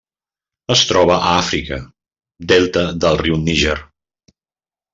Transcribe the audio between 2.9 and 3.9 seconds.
del riu Níger.